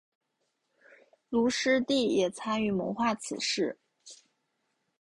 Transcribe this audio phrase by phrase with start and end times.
[1.29, 3.77] 卢师谛也参与谋划此事。